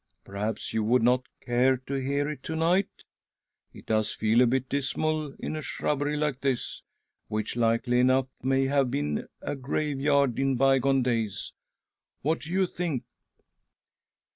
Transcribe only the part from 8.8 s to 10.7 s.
been a graveyard in